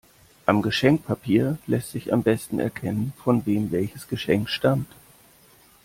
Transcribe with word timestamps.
Am 0.47 0.63
Geschenkpapier 0.63 1.59
lässt 1.67 1.91
sich 1.91 2.11
am 2.11 2.23
besten 2.23 2.57
erkennen, 2.59 3.13
von 3.23 3.45
wem 3.45 3.69
welches 3.69 4.07
Geschenk 4.07 4.49
stammt. 4.49 4.91